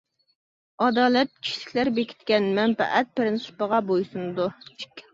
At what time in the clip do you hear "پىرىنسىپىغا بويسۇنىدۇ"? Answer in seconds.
3.21-4.53